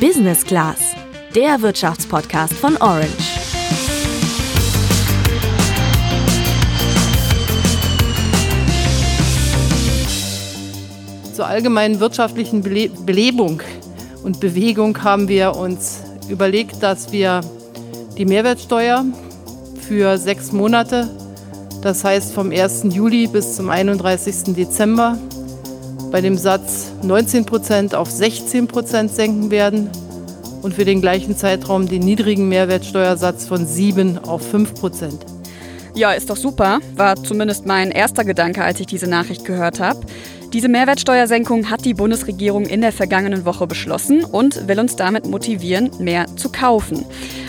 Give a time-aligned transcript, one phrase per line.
[0.00, 0.94] Business Class,
[1.34, 3.08] der Wirtschaftspodcast von Orange.
[11.32, 13.62] Zur allgemeinen wirtschaftlichen Bele Belebung
[14.22, 17.40] und Bewegung haben wir uns überlegt, dass wir
[18.18, 19.02] die Mehrwertsteuer
[19.88, 21.08] für sechs Monate,
[21.80, 22.84] das heißt vom 1.
[22.90, 24.54] Juli bis zum 31.
[24.54, 25.16] Dezember,
[26.10, 29.90] bei dem Satz 19 Prozent auf 16 Prozent senken werden
[30.62, 35.26] und für den gleichen Zeitraum den niedrigen Mehrwertsteuersatz von 7 auf 5 Prozent.
[35.94, 36.80] Ja, ist doch super.
[36.94, 40.00] War zumindest mein erster Gedanke, als ich diese Nachricht gehört habe.
[40.52, 45.90] Diese Mehrwertsteuersenkung hat die Bundesregierung in der vergangenen Woche beschlossen und will uns damit motivieren,
[45.98, 47.04] mehr zu kaufen.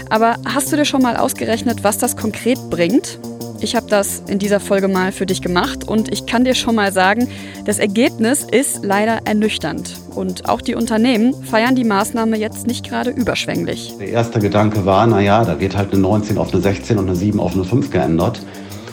[0.09, 3.19] Aber hast du dir schon mal ausgerechnet, was das konkret bringt?
[3.59, 6.75] Ich habe das in dieser Folge mal für dich gemacht und ich kann dir schon
[6.75, 7.27] mal sagen,
[7.66, 9.95] das Ergebnis ist leider ernüchternd.
[10.13, 13.95] Und auch die Unternehmen feiern die Maßnahme jetzt nicht gerade überschwänglich.
[13.99, 17.16] Der erste Gedanke war, naja, da wird halt eine 19 auf eine 16 und eine
[17.16, 18.41] 7 auf eine 5 geändert.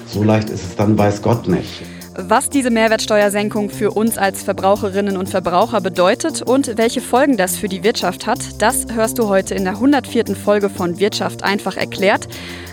[0.06, 1.82] So leicht ist es dann, weiß Gott nicht.
[2.16, 7.68] Was diese Mehrwertsteuersenkung für uns als Verbraucherinnen und Verbraucher bedeutet und welche Folgen das für
[7.68, 10.36] die Wirtschaft hat, das hörst du heute in der 104.
[10.36, 12.28] Folge von Wirtschaft einfach erklärt.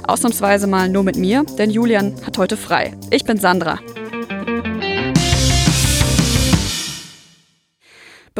[0.08, 2.94] Ausnahmsweise mal nur mit mir, denn Julian hat heute frei.
[3.09, 3.80] Ich bin Sandra.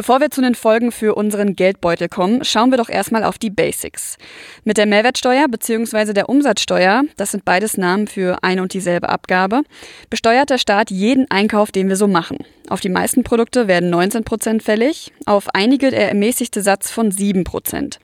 [0.02, 3.50] Bevor wir zu den Folgen für unseren Geldbeutel kommen, schauen wir doch erstmal auf die
[3.50, 4.16] Basics.
[4.64, 6.12] Mit der Mehrwertsteuer bzw.
[6.12, 9.62] der Umsatzsteuer, das sind beides Namen für eine und dieselbe Abgabe,
[10.10, 12.38] besteuert der Staat jeden Einkauf, den wir so machen.
[12.68, 17.44] Auf die meisten Produkte werden 19 Prozent fällig, auf einige der ermäßigte Satz von 7
[17.44, 18.00] Prozent.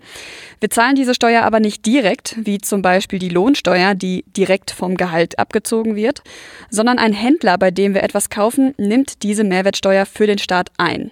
[0.60, 4.96] Wir zahlen diese Steuer aber nicht direkt, wie zum Beispiel die Lohnsteuer, die direkt vom
[4.96, 6.22] Gehalt abgezogen wird,
[6.70, 11.10] sondern ein Händler, bei dem wir etwas kaufen, nimmt diese Mehrwertsteuer für den Staat ein.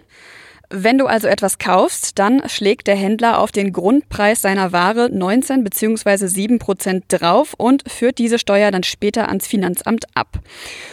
[0.71, 5.63] Wenn du also etwas kaufst, dann schlägt der Händler auf den Grundpreis seiner Ware 19
[5.63, 6.27] bzw.
[6.27, 10.41] 7 Prozent drauf und führt diese Steuer dann später ans Finanzamt ab.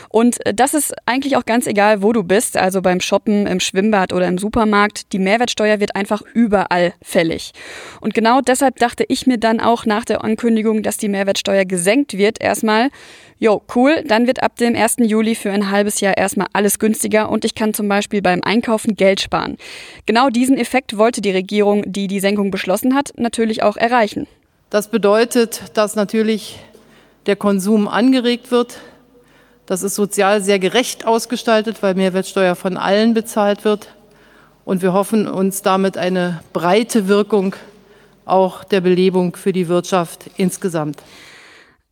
[0.09, 4.14] Und das ist eigentlich auch ganz egal, wo du bist, also beim Shoppen, im Schwimmbad
[4.14, 5.12] oder im Supermarkt.
[5.12, 7.52] Die Mehrwertsteuer wird einfach überall fällig.
[8.00, 12.16] Und genau deshalb dachte ich mir dann auch nach der Ankündigung, dass die Mehrwertsteuer gesenkt
[12.16, 12.90] wird, erstmal,
[13.44, 14.02] Jo, cool.
[14.08, 14.98] Dann wird ab dem 1.
[15.00, 18.96] Juli für ein halbes Jahr erstmal alles günstiger und ich kann zum Beispiel beim Einkaufen
[18.96, 19.58] Geld sparen.
[20.06, 24.28] Genau diesen Effekt wollte die Regierung, die die Senkung beschlossen hat, natürlich auch erreichen.
[24.69, 26.59] Das bedeutet, dass natürlich
[27.25, 28.79] der Konsum angeregt wird.
[29.66, 33.90] Das ist sozial sehr gerecht ausgestaltet, weil Mehrwertsteuer von allen bezahlt wird.
[34.66, 37.56] Und wir hoffen uns damit eine breite Wirkung
[38.25, 41.01] auch der Belebung für die Wirtschaft insgesamt.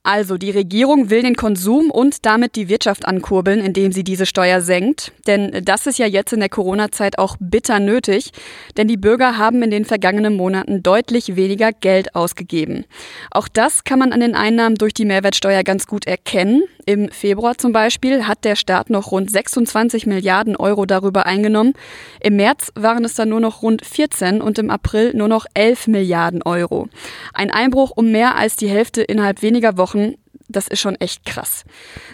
[0.04, 4.62] Also die Regierung will den Konsum und damit die Wirtschaft ankurbeln, indem sie diese Steuer
[4.62, 5.12] senkt.
[5.28, 8.32] Denn das ist ja jetzt in der Corona-Zeit auch bitter nötig,
[8.78, 12.86] denn die Bürger haben in den vergangenen Monaten deutlich weniger Geld ausgegeben.
[13.30, 16.64] Auch das kann man an den Einnahmen durch die Mehrwertsteuer ganz gut erkennen.
[16.88, 21.74] Im Februar zum Beispiel hat der Staat noch rund 26 Milliarden Euro darüber eingenommen.
[22.22, 25.86] Im März waren es dann nur noch rund 14 und im April nur noch 11
[25.86, 26.90] Milliarden Euro.
[27.36, 30.16] Ein Einbruch um mehr als die Hälfte innerhalb weniger Wochen Wochen,
[30.48, 31.64] das ist schon echt krass.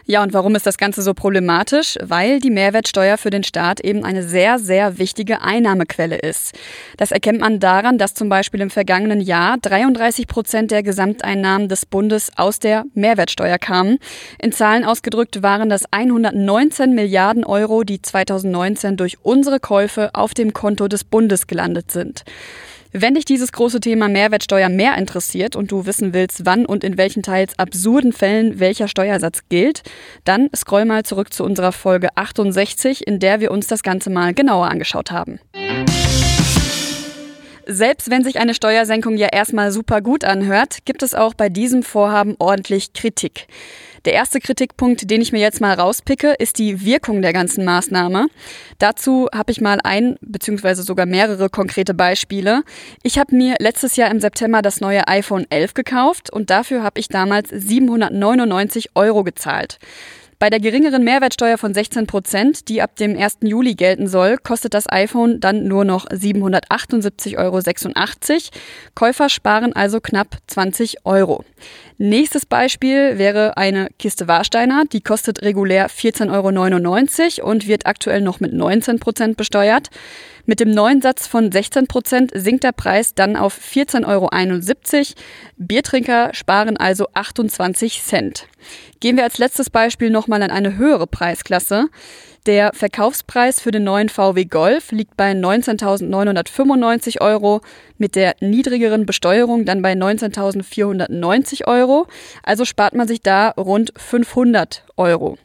[0.06, 1.98] Ja, und warum ist das Ganze so problematisch?
[2.04, 6.54] Weil die Mehrwertsteuer für den Staat eben eine sehr, sehr wichtige Einnahmequelle ist.
[6.98, 11.88] Das erkennt man daran, dass zum Beispiel im vergangenen Jahr 33 Prozent der Gesamteinnahmen des
[11.88, 13.98] Bundes aus der Mehrwertsteuer kamen.
[14.40, 20.54] In Zahlen ausgedrückt waren das 119 Milliarden Euro, die 2019 durch unsere Käufe auf dem
[20.54, 22.24] Konto des Bundes gelandet sind.
[22.94, 26.98] Wenn dich dieses große Thema Mehrwertsteuer mehr interessiert und du wissen willst, wann und in
[26.98, 29.84] welchen teils absurden Fällen welcher Steuersatz gilt,
[30.24, 34.34] dann scroll mal zurück zu unserer Folge 68, in der wir uns das Ganze mal
[34.34, 35.40] genauer angeschaut haben.
[37.66, 41.84] Selbst wenn sich eine Steuersenkung ja erstmal super gut anhört, gibt es auch bei diesem
[41.84, 43.48] Vorhaben ordentlich Kritik.
[44.08, 48.28] Der erste Kritikpunkt, den ich mir jetzt mal rauspicke, ist die Wirkung der ganzen Maßnahme.
[48.80, 50.76] Dazu habe ich mal ein bzw.
[50.76, 52.64] sogar mehrere konkrete Beispiele.
[53.04, 57.02] Ich habe mir letztes Jahr im September das neue iPhone 11 gekauft und dafür habe
[57.02, 59.78] ich damals 799 Euro gezahlt.
[60.40, 63.38] Bei der geringeren Mehrwertsteuer von 16 Prozent, die ab dem 1.
[63.42, 67.60] Juli gelten soll, kostet das iPhone dann nur noch 778,86 Euro.
[68.94, 71.44] Käufer sparen also knapp 20 Euro.
[71.98, 74.84] Nächstes Beispiel wäre eine Kiste Warsteiner.
[74.94, 79.90] Die kostet regulär 14,99 Euro und wird aktuell noch mit 19 Prozent besteuert.
[80.50, 84.30] Mit dem neuen Satz von 16 Prozent sinkt der Preis dann auf 14,71 Euro.
[85.58, 88.48] Biertrinker sparen also 28 Cent.
[89.02, 91.90] Gehen wir als letztes Beispiel nochmal an eine höhere Preisklasse.
[92.46, 97.60] Der Verkaufspreis für den neuen VW Golf liegt bei 19.995 Euro,
[97.98, 102.08] mit der niedrigeren Besteuerung dann bei 19.490 Euro.
[102.42, 105.38] Also spart man sich da rund 500 Euro.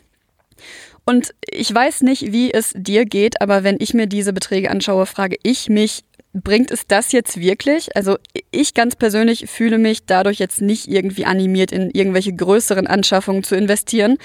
[1.05, 5.07] Und ich weiß nicht, wie es dir geht, aber wenn ich mir diese Beträge anschaue,
[5.07, 6.05] frage ich mich,
[6.35, 7.95] bringt es das jetzt wirklich?
[7.95, 8.17] Also
[8.51, 13.55] ich ganz persönlich fühle mich dadurch jetzt nicht irgendwie animiert, in irgendwelche größeren Anschaffungen zu
[13.55, 14.17] investieren.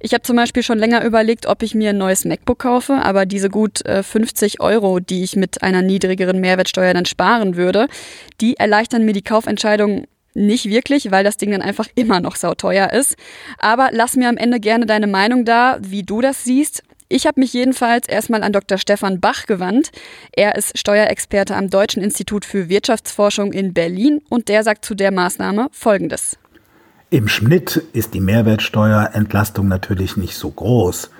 [0.00, 3.26] Ich habe zum Beispiel schon länger überlegt, ob ich mir ein neues MacBook kaufe, aber
[3.26, 7.88] diese gut 50 äh, Euro, die ich mit einer niedrigeren Mehrwertsteuer dann sparen würde,
[8.40, 12.92] die erleichtern mir die Kaufentscheidung nicht wirklich, weil das Ding dann einfach immer noch sauteuer
[12.92, 13.16] ist.
[13.58, 16.82] Aber lass mir am Ende gerne deine Meinung da, wie du das siehst.
[17.08, 18.78] Ich habe mich jedenfalls erstmal an Dr.
[18.78, 19.90] Stefan Bach gewandt.
[20.30, 25.10] Er ist Steuerexperte am Deutschen Institut für Wirtschaftsforschung in Berlin und der sagt zu der
[25.10, 26.38] Maßnahme Folgendes.
[27.10, 31.10] Im Schnitt ist die Mehrwertsteuerentlastung natürlich nicht so groß.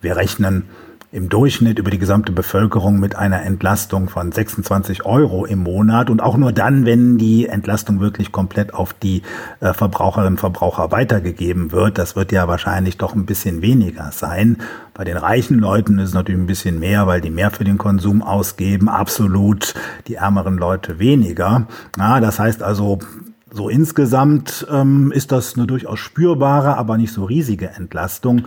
[0.00, 0.70] Wir rechnen
[1.10, 6.22] im Durchschnitt über die gesamte Bevölkerung mit einer Entlastung von 26 Euro im Monat und
[6.22, 9.22] auch nur dann, wenn die Entlastung wirklich komplett auf die
[9.60, 11.96] äh, Verbraucherinnen und Verbraucher weitergegeben wird.
[11.96, 14.58] Das wird ja wahrscheinlich doch ein bisschen weniger sein.
[14.92, 17.78] Bei den reichen Leuten ist es natürlich ein bisschen mehr, weil die mehr für den
[17.78, 18.90] Konsum ausgeben.
[18.90, 19.72] Absolut
[20.08, 21.68] die ärmeren Leute weniger.
[21.96, 22.98] Ja, das heißt also,
[23.50, 28.44] so insgesamt ähm, ist das eine durchaus spürbare, aber nicht so riesige Entlastung.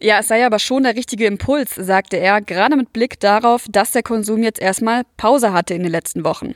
[0.00, 3.90] Ja, es sei aber schon der richtige Impuls, sagte er, gerade mit Blick darauf, dass
[3.90, 6.54] der Konsum jetzt erstmal Pause hatte in den letzten Wochen.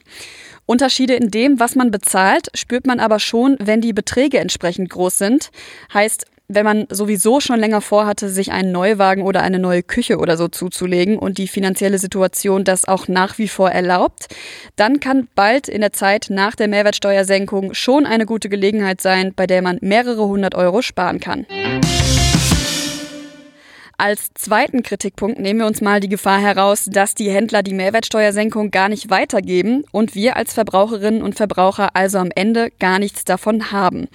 [0.65, 5.19] Unterschiede in dem, was man bezahlt, spürt man aber schon, wenn die Beträge entsprechend groß
[5.19, 5.51] sind.
[5.93, 10.37] Heißt, wenn man sowieso schon länger vorhatte, sich einen Neuwagen oder eine neue Küche oder
[10.37, 14.29] so zuzulegen und die finanzielle Situation das auch nach wie vor erlaubt,
[14.77, 19.47] dann kann bald in der Zeit nach der Mehrwertsteuersenkung schon eine gute Gelegenheit sein, bei
[19.47, 21.47] der man mehrere hundert Euro sparen kann.
[23.99, 28.71] Als zweiten Kritikpunkt nehmen wir uns mal die Gefahr heraus, dass die Händler die Mehrwertsteuersenkung
[28.71, 33.71] gar nicht weitergeben und wir als Verbraucherinnen und Verbraucher also am Ende gar nichts davon
[33.71, 34.09] haben.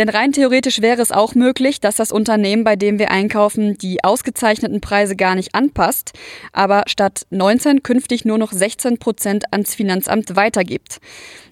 [0.00, 4.02] Denn rein theoretisch wäre es auch möglich, dass das Unternehmen, bei dem wir einkaufen, die
[4.02, 6.12] ausgezeichneten Preise gar nicht anpasst,
[6.54, 11.00] aber statt 19 künftig nur noch 16 Prozent ans Finanzamt weitergibt.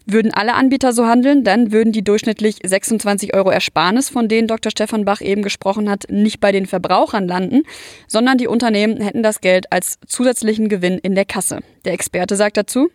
[0.07, 4.71] Würden alle Anbieter so handeln, dann würden die durchschnittlich 26 Euro Ersparnis, von denen Dr.
[4.71, 7.65] Stefan Bach eben gesprochen hat, nicht bei den Verbrauchern landen,
[8.07, 11.59] sondern die Unternehmen hätten das Geld als zusätzlichen Gewinn in der Kasse.
[11.85, 12.89] Der Experte sagt dazu,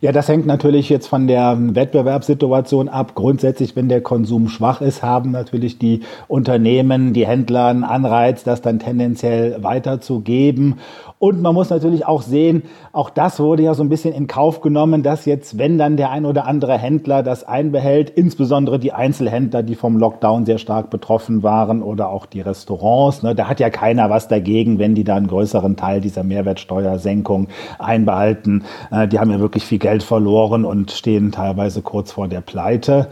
[0.00, 3.14] ja, das hängt natürlich jetzt von der Wettbewerbssituation ab.
[3.14, 8.60] Grundsätzlich, wenn der Konsum schwach ist, haben natürlich die Unternehmen, die Händler einen Anreiz, das
[8.60, 10.78] dann tendenziell weiterzugeben.
[11.18, 14.60] Und man muss natürlich auch sehen, auch das wurde ja so ein bisschen in Kauf
[14.60, 19.62] genommen, dass jetzt, wenn dann der ein oder andere Händler das einbehält, insbesondere die Einzelhändler,
[19.62, 23.70] die vom Lockdown sehr stark betroffen waren oder auch die Restaurants, ne, da hat ja
[23.70, 28.64] keiner was dagegen, wenn die da einen größeren Teil dieser Mehrwertsteuersenkung einbehalten.
[28.90, 33.08] Äh, die haben ja wirklich viel Geld verloren und stehen teilweise kurz vor der Pleite.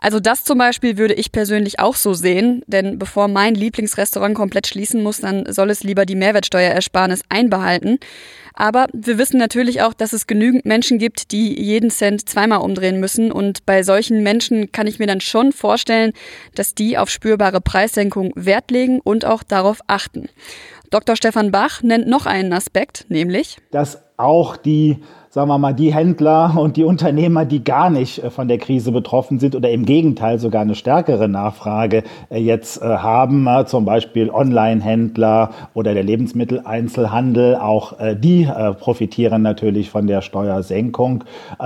[0.00, 4.66] Also das zum Beispiel würde ich persönlich auch so sehen, denn bevor mein Lieblingsrestaurant komplett
[4.66, 7.98] schließen muss, dann soll es lieber die Mehrwertsteuerersparnis einbehalten.
[8.58, 13.00] Aber wir wissen natürlich auch, dass es genügend Menschen gibt, die jeden Cent zweimal umdrehen
[13.00, 13.30] müssen.
[13.30, 16.12] Und bei solchen Menschen kann ich mir dann schon vorstellen,
[16.54, 20.28] dass die auf spürbare Preissenkung Wert legen und auch darauf achten.
[20.90, 21.16] Dr.
[21.16, 24.98] Stefan Bach nennt noch einen Aspekt, nämlich, dass auch die
[25.36, 28.90] sagen wir mal, die Händler und die Unternehmer, die gar nicht äh, von der Krise
[28.90, 34.30] betroffen sind oder im Gegenteil sogar eine stärkere Nachfrage äh, jetzt äh, haben, zum Beispiel
[34.30, 38.48] Online-Händler oder der Lebensmitteleinzelhandel, auch die
[38.80, 41.24] profitieren natürlich von der Steuersenkung.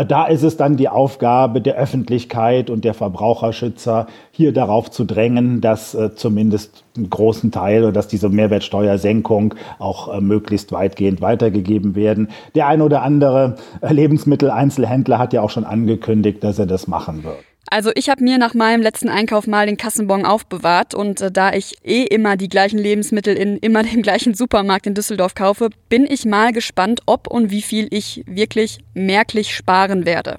[0.08, 5.60] Da ist es dann die Aufgabe der Öffentlichkeit und der Verbraucherschützer, hier darauf zu drängen,
[5.60, 12.28] dass zumindest einen großen Teil oder dass diese Mehrwertsteuersenkung auch möglichst weitgehend weitergegeben werden.
[12.54, 17.38] Der eine oder andere Lebensmitteleinzelhändler hat ja auch schon angekündigt, dass er das machen wird.
[17.72, 21.52] Also ich habe mir nach meinem letzten Einkauf mal den Kassenbon aufbewahrt und äh, da
[21.52, 26.04] ich eh immer die gleichen Lebensmittel in immer dem gleichen Supermarkt in Düsseldorf kaufe, bin
[26.04, 30.38] ich mal gespannt, ob und wie viel ich wirklich merklich sparen werde.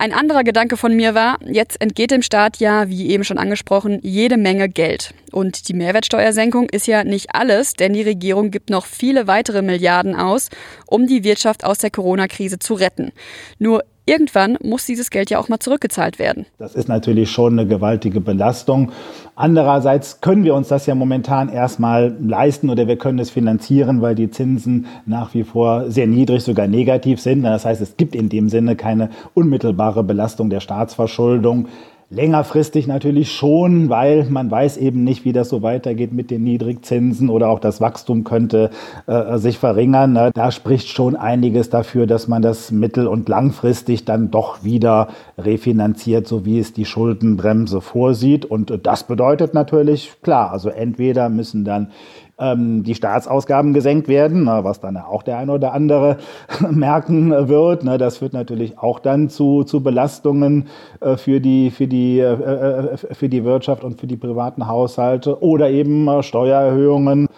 [0.00, 3.98] Ein anderer Gedanke von mir war, jetzt entgeht dem Staat ja, wie eben schon angesprochen,
[4.02, 5.12] jede Menge Geld.
[5.32, 10.14] Und die Mehrwertsteuersenkung ist ja nicht alles, denn die Regierung gibt noch viele weitere Milliarden
[10.14, 10.50] aus,
[10.86, 13.10] um die Wirtschaft aus der Corona-Krise zu retten.
[13.58, 16.46] Nur irgendwann muss dieses Geld ja auch mal zurückgezahlt werden.
[16.58, 18.90] Das ist natürlich schon eine gewaltige Belastung.
[19.36, 24.14] Andererseits können wir uns das ja momentan erstmal leisten oder wir können es finanzieren, weil
[24.14, 27.42] die Zinsen nach wie vor sehr niedrig, sogar negativ sind.
[27.42, 31.68] Das heißt, es gibt in dem Sinne keine unmittelbare Belastung der Staatsverschuldung.
[32.10, 37.28] Längerfristig natürlich schon, weil man weiß eben nicht, wie das so weitergeht mit den Niedrigzinsen
[37.28, 38.70] oder auch das Wachstum könnte
[39.06, 40.14] äh, sich verringern.
[40.14, 40.30] Ne?
[40.32, 46.26] Da spricht schon einiges dafür, dass man das mittel- und langfristig dann doch wieder refinanziert,
[46.26, 48.46] so wie es die Schuldenbremse vorsieht.
[48.46, 51.88] Und das bedeutet natürlich, klar, also entweder müssen dann
[52.38, 56.18] ähm, die Staatsausgaben gesenkt werden, na, was dann auch der eine oder andere
[56.70, 57.84] merken wird.
[57.84, 60.68] Na, das führt natürlich auch dann zu, zu Belastungen
[61.00, 65.42] äh, für, die, für, die, äh, äh für die Wirtschaft und für die privaten Haushalte
[65.42, 67.28] oder eben äh, Steuererhöhungen.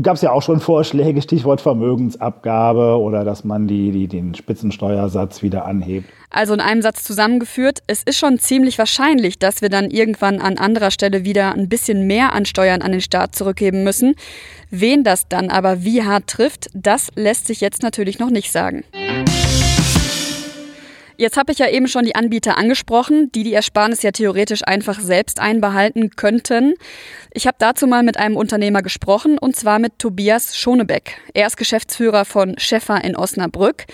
[0.00, 5.42] Gab es ja auch schon Vorschläge, Stichwort Vermögensabgabe oder dass man die, die, den Spitzensteuersatz
[5.42, 6.08] wieder anhebt.
[6.30, 10.56] Also in einem Satz zusammengeführt, es ist schon ziemlich wahrscheinlich, dass wir dann irgendwann an
[10.56, 14.14] anderer Stelle wieder ein bisschen mehr an Steuern an den Staat zurückgeben müssen.
[14.70, 18.84] Wen das dann aber wie hart trifft, das lässt sich jetzt natürlich noch nicht sagen.
[21.22, 24.98] Jetzt habe ich ja eben schon die Anbieter angesprochen, die die Ersparnis ja theoretisch einfach
[24.98, 26.74] selbst einbehalten könnten.
[27.32, 31.20] Ich habe dazu mal mit einem Unternehmer gesprochen und zwar mit Tobias Schonebeck.
[31.32, 33.84] Er ist Geschäftsführer von Schäffer in Osnabrück.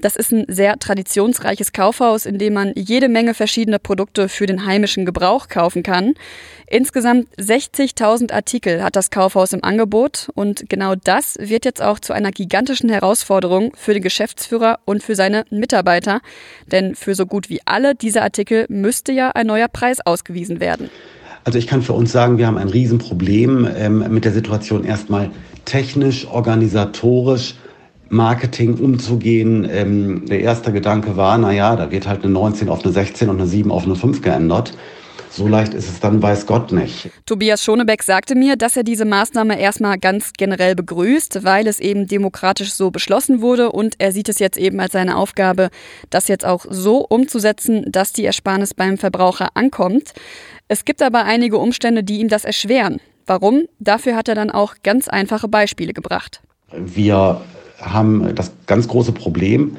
[0.00, 4.66] Das ist ein sehr traditionsreiches Kaufhaus, in dem man jede Menge verschiedene Produkte für den
[4.66, 6.14] heimischen Gebrauch kaufen kann.
[6.66, 12.12] Insgesamt 60.000 Artikel hat das Kaufhaus im Angebot und genau das wird jetzt auch zu
[12.12, 16.20] einer gigantischen Herausforderung für den Geschäftsführer und für seine Mitarbeiter.
[16.70, 20.90] Denn für so gut wie alle diese Artikel müsste ja ein neuer Preis ausgewiesen werden.
[21.44, 25.30] Also ich kann für uns sagen, wir haben ein Riesenproblem ähm, mit der Situation erstmal
[25.66, 27.54] technisch, organisatorisch
[28.08, 29.68] Marketing umzugehen.
[29.70, 33.28] Ähm, der erste Gedanke war, na ja, da wird halt eine 19 auf eine 16
[33.28, 34.72] und eine 7 auf eine 5 geändert.
[35.36, 37.10] So leicht ist es dann, weiß Gott nicht.
[37.26, 42.06] Tobias Schonebeck sagte mir, dass er diese Maßnahme erstmal ganz generell begrüßt, weil es eben
[42.06, 45.70] demokratisch so beschlossen wurde und er sieht es jetzt eben als seine Aufgabe,
[46.10, 50.14] das jetzt auch so umzusetzen, dass die Ersparnis beim Verbraucher ankommt.
[50.68, 53.00] Es gibt aber einige Umstände, die ihm das erschweren.
[53.26, 53.64] Warum?
[53.80, 56.42] Dafür hat er dann auch ganz einfache Beispiele gebracht.
[56.70, 57.40] Wir
[57.84, 59.76] haben das ganz große Problem,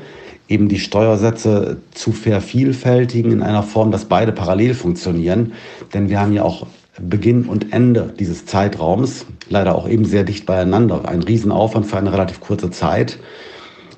[0.47, 5.53] eben die Steuersätze zu vervielfältigen in einer Form, dass beide parallel funktionieren.
[5.93, 6.67] Denn wir haben ja auch
[6.99, 12.13] Beginn und Ende dieses Zeitraums, leider auch eben sehr dicht beieinander, ein Riesenaufwand für eine
[12.13, 13.19] relativ kurze Zeit,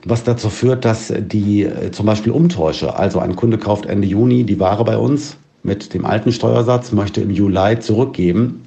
[0.05, 4.45] was dazu führt, dass die äh, zum Beispiel Umtäusche, also ein Kunde kauft Ende Juni
[4.45, 8.63] die Ware bei uns mit dem alten Steuersatz, möchte im Juli zurückgeben.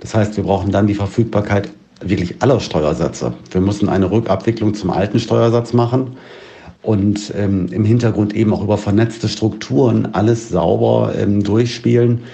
[0.00, 1.70] Das heißt, wir brauchen dann die Verfügbarkeit
[2.00, 3.32] wirklich aller Steuersätze.
[3.50, 6.16] Wir müssen eine Rückabwicklung zum alten Steuersatz machen
[6.82, 12.24] und ähm, im Hintergrund eben auch über vernetzte Strukturen alles sauber ähm, durchspielen.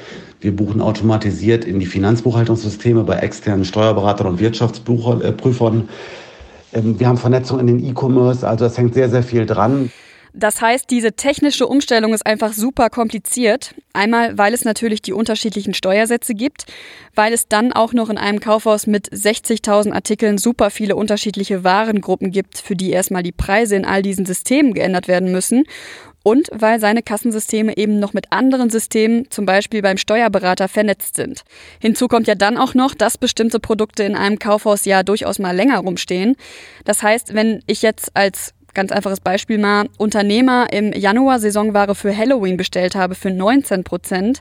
[0.41, 5.89] Wir buchen automatisiert in die Finanzbuchhaltungssysteme bei externen Steuerberatern und Wirtschaftsprüfern.
[6.73, 9.91] Ähm, wir haben Vernetzung in den E-Commerce, also es hängt sehr, sehr viel dran.
[10.33, 13.75] Das heißt, diese technische Umstellung ist einfach super kompliziert.
[13.93, 16.67] Einmal, weil es natürlich die unterschiedlichen Steuersätze gibt,
[17.15, 22.31] weil es dann auch noch in einem Kaufhaus mit 60.000 Artikeln super viele unterschiedliche Warengruppen
[22.31, 25.65] gibt, für die erstmal die Preise in all diesen Systemen geändert werden müssen.
[26.23, 31.43] Und weil seine Kassensysteme eben noch mit anderen Systemen, zum Beispiel beim Steuerberater, vernetzt sind.
[31.81, 35.57] Hinzu kommt ja dann auch noch, dass bestimmte Produkte in einem Kaufhaus ja durchaus mal
[35.57, 36.37] länger rumstehen.
[36.85, 42.17] Das heißt, wenn ich jetzt als ganz einfaches Beispiel mal, Unternehmer im Januar Saisonware für
[42.17, 44.41] Halloween bestellt habe für 19 Prozent.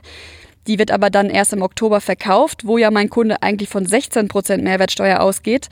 [0.66, 4.28] Die wird aber dann erst im Oktober verkauft, wo ja mein Kunde eigentlich von 16
[4.28, 5.68] Prozent Mehrwertsteuer ausgeht.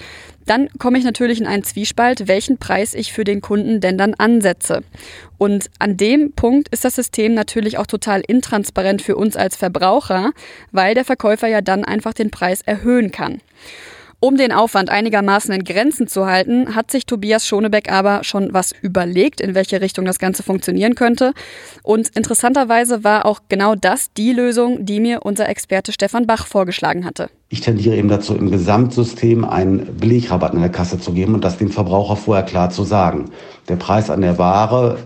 [0.46, 4.14] Dann komme ich natürlich in einen Zwiespalt, welchen Preis ich für den Kunden denn dann
[4.14, 4.82] ansetze.
[5.36, 10.32] Und an dem Punkt ist das System natürlich auch total intransparent für uns als Verbraucher,
[10.72, 13.42] weil der Verkäufer ja dann einfach den Preis erhöhen kann.
[14.20, 18.72] Um den Aufwand einigermaßen in Grenzen zu halten, hat sich Tobias Schonebeck aber schon was
[18.82, 21.34] überlegt, in welche Richtung das Ganze funktionieren könnte.
[21.84, 27.04] Und interessanterweise war auch genau das die Lösung, die mir unser Experte Stefan Bach vorgeschlagen
[27.04, 27.30] hatte.
[27.48, 31.58] Ich tendiere eben dazu, im Gesamtsystem einen Belegrabatt in der Kasse zu geben und das
[31.58, 33.26] dem Verbraucher vorher klar zu sagen.
[33.68, 34.98] Der Preis an der Ware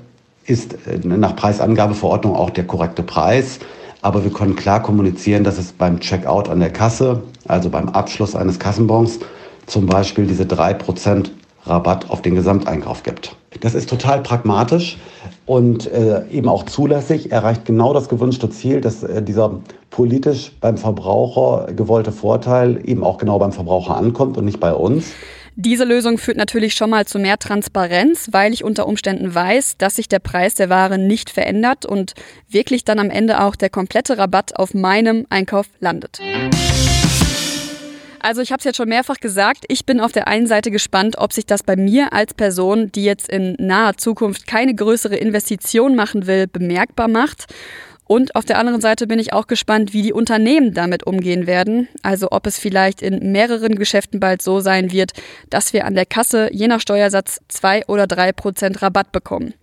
[0.47, 3.59] ist äh, nach Preisangabeverordnung auch der korrekte Preis.
[4.03, 8.35] Aber wir können klar kommunizieren, dass es beim Checkout an der Kasse, also beim Abschluss
[8.35, 9.21] eines Kassenbons,
[9.67, 11.31] zum Beispiel diese 3%
[11.65, 13.37] Rabatt auf den Gesamteinkauf gibt.
[13.61, 14.99] Das ist total pragmatisch
[15.47, 20.77] und äh, eben auch zulässig, erreicht genau das gewünschte Ziel, dass äh, dieser politisch beim
[20.77, 25.13] Verbraucher gewollte Vorteil eben auch genau beim Verbraucher ankommt und nicht bei uns.
[25.55, 29.97] Diese Lösung führt natürlich schon mal zu mehr Transparenz, weil ich unter Umständen weiß, dass
[29.97, 32.15] sich der Preis der Ware nicht verändert und
[32.49, 36.21] wirklich dann am Ende auch der komplette Rabatt auf meinem Einkauf landet.
[38.21, 41.17] Also ich habe es jetzt schon mehrfach gesagt, ich bin auf der einen Seite gespannt,
[41.19, 45.97] ob sich das bei mir als Person, die jetzt in naher Zukunft keine größere Investition
[45.97, 47.47] machen will, bemerkbar macht.
[48.13, 51.89] Und auf der anderen Seite bin ich auch gespannt, wie die Unternehmen damit umgehen werden.
[52.03, 55.13] Also ob es vielleicht in mehreren Geschäften bald so sein wird,
[55.49, 59.55] dass wir an der Kasse je nach Steuersatz zwei oder drei Prozent Rabatt bekommen.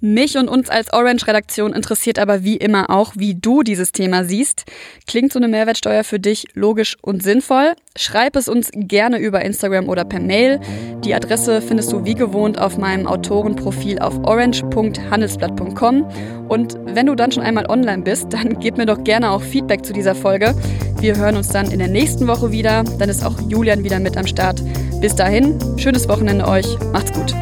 [0.00, 4.64] Mich und uns als Orange-Redaktion interessiert aber wie immer auch, wie du dieses Thema siehst.
[5.06, 7.74] Klingt so eine Mehrwertsteuer für dich logisch und sinnvoll?
[7.98, 10.58] Schreib es uns gerne über Instagram oder per Mail.
[11.04, 16.08] Die Adresse findest du wie gewohnt auf meinem Autorenprofil auf orange.handelsblatt.com.
[16.48, 19.84] Und wenn du dann schon einmal online bist, dann gib mir doch gerne auch Feedback
[19.84, 20.54] zu dieser Folge.
[21.00, 22.84] Wir hören uns dann in der nächsten Woche wieder.
[22.98, 24.62] Dann ist auch Julian wieder mit am Start.
[25.00, 26.66] Bis dahin, schönes Wochenende euch.
[26.92, 27.34] Macht's gut.